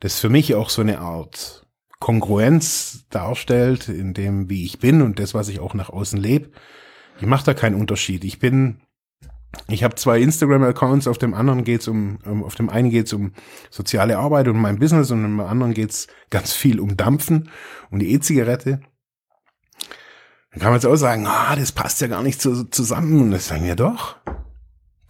das 0.00 0.20
für 0.20 0.28
mich 0.28 0.54
auch 0.54 0.70
so 0.70 0.82
eine 0.82 1.00
Art 1.00 1.66
Kongruenz 1.98 3.06
darstellt 3.10 3.88
in 3.88 4.12
dem, 4.12 4.50
wie 4.50 4.64
ich 4.64 4.78
bin 4.78 5.02
und 5.02 5.18
das, 5.18 5.34
was 5.34 5.48
ich 5.48 5.60
auch 5.60 5.74
nach 5.74 5.90
außen 5.90 6.20
lebe. 6.20 6.50
Ich 7.18 7.26
mache 7.26 7.46
da 7.46 7.54
keinen 7.54 7.80
Unterschied. 7.80 8.24
Ich 8.24 8.38
bin, 8.38 8.82
ich 9.68 9.82
habe 9.82 9.94
zwei 9.94 10.20
Instagram-Accounts, 10.20 11.08
auf 11.08 11.16
dem 11.16 11.32
anderen 11.32 11.64
geht's 11.64 11.88
um, 11.88 12.18
um, 12.26 12.44
auf 12.44 12.54
dem 12.54 12.68
einen 12.68 12.90
geht's 12.90 13.14
um 13.14 13.32
soziale 13.70 14.18
Arbeit 14.18 14.48
und 14.48 14.58
mein 14.58 14.78
Business 14.78 15.10
und 15.10 15.24
im 15.24 15.40
anderen 15.40 15.72
geht's 15.72 16.06
ganz 16.28 16.52
viel 16.52 16.80
um 16.80 16.98
Dampfen, 16.98 17.50
um 17.90 17.98
die 17.98 18.12
E-Zigarette. 18.12 18.80
Dann 20.56 20.62
kann 20.62 20.70
man 20.70 20.80
jetzt 20.80 20.86
auch 20.86 20.96
sagen, 20.96 21.26
ah, 21.26 21.54
das 21.54 21.70
passt 21.70 22.00
ja 22.00 22.06
gar 22.06 22.22
nicht 22.22 22.40
zu, 22.40 22.64
zusammen. 22.64 23.20
Und 23.20 23.30
das 23.32 23.48
sagen 23.48 23.64
wir 23.64 23.76
doch. 23.76 24.16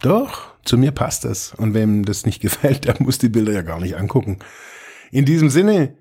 Doch, 0.01 0.53
zu 0.65 0.77
mir 0.77 0.91
passt 0.91 1.23
das. 1.23 1.53
Und 1.53 1.73
wem 1.73 2.03
das 2.03 2.25
nicht 2.25 2.41
gefällt, 2.41 2.83
der 2.83 3.01
muss 3.01 3.17
die 3.17 3.29
Bilder 3.29 3.53
ja 3.53 3.61
gar 3.61 3.79
nicht 3.79 3.95
angucken. 3.95 4.39
In 5.09 5.23
diesem 5.23 5.49
Sinne, 5.49 5.95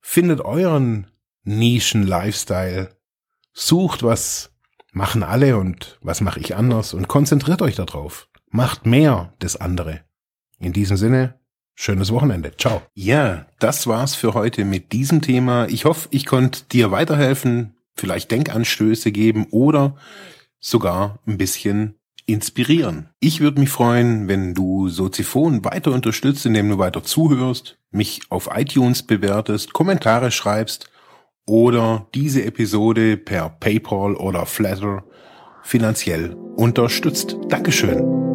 findet 0.00 0.40
euren 0.40 1.08
Nischen-Lifestyle. 1.42 2.90
Sucht, 3.52 4.04
was 4.04 4.52
machen 4.92 5.24
alle 5.24 5.56
und 5.56 5.98
was 6.00 6.20
mache 6.20 6.38
ich 6.38 6.54
anders 6.54 6.94
und 6.94 7.08
konzentriert 7.08 7.62
euch 7.62 7.74
darauf. 7.74 8.28
Macht 8.50 8.86
mehr 8.86 9.34
das 9.40 9.56
andere. 9.56 10.02
In 10.60 10.72
diesem 10.72 10.96
Sinne, 10.96 11.40
schönes 11.74 12.12
Wochenende. 12.12 12.56
Ciao. 12.56 12.82
Ja, 12.94 13.46
das 13.58 13.88
war's 13.88 14.14
für 14.14 14.34
heute 14.34 14.64
mit 14.64 14.92
diesem 14.92 15.22
Thema. 15.22 15.66
Ich 15.66 15.86
hoffe, 15.86 16.06
ich 16.12 16.24
konnte 16.24 16.62
dir 16.70 16.92
weiterhelfen, 16.92 17.74
vielleicht 18.00 18.30
Denkanstöße 18.30 19.12
geben 19.12 19.46
oder 19.50 19.96
sogar 20.58 21.20
ein 21.26 21.38
bisschen 21.38 21.94
inspirieren. 22.26 23.10
Ich 23.20 23.40
würde 23.40 23.60
mich 23.60 23.70
freuen, 23.70 24.28
wenn 24.28 24.54
du 24.54 24.88
Soziphon 24.88 25.64
weiter 25.64 25.92
unterstützt, 25.92 26.46
indem 26.46 26.68
du 26.68 26.78
weiter 26.78 27.02
zuhörst, 27.02 27.78
mich 27.90 28.20
auf 28.28 28.50
iTunes 28.54 29.02
bewertest, 29.02 29.72
Kommentare 29.72 30.30
schreibst 30.30 30.90
oder 31.46 32.06
diese 32.14 32.44
Episode 32.44 33.16
per 33.16 33.48
PayPal 33.48 34.14
oder 34.14 34.46
Flatter 34.46 35.04
finanziell 35.62 36.34
unterstützt. 36.56 37.36
Dankeschön. 37.48 38.29